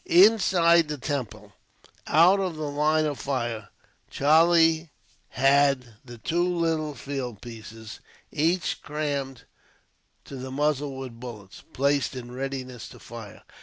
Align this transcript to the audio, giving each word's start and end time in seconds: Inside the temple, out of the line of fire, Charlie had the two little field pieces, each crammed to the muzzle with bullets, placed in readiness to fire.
Inside 0.07 0.87
the 0.87 0.97
temple, 0.97 1.53
out 2.07 2.39
of 2.39 2.55
the 2.55 2.67
line 2.67 3.05
of 3.05 3.19
fire, 3.19 3.69
Charlie 4.09 4.89
had 5.29 5.93
the 6.03 6.17
two 6.17 6.43
little 6.43 6.95
field 6.95 7.39
pieces, 7.39 7.99
each 8.31 8.81
crammed 8.81 9.43
to 10.25 10.37
the 10.37 10.49
muzzle 10.49 10.97
with 10.97 11.19
bullets, 11.19 11.61
placed 11.73 12.15
in 12.15 12.31
readiness 12.31 12.89
to 12.89 12.97
fire. 12.99 13.43